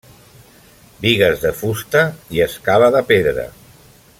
[1.03, 2.01] Bigues de fusta
[2.39, 3.47] i escala de pedra.